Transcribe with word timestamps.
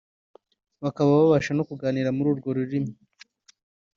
bakaba 0.83 1.09
babasha 1.21 1.51
no 1.55 1.63
kuganira 1.69 2.09
muri 2.15 2.27
urwo 2.33 2.49
rurimi 2.57 2.91